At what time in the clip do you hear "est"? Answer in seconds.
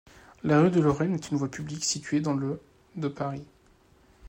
1.13-1.29